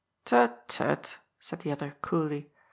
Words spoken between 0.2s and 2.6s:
"Tut, tut," said the other coolly.